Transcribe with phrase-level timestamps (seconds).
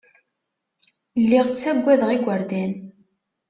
[1.21, 2.71] Lliɣ ssagadeɣ igerdan.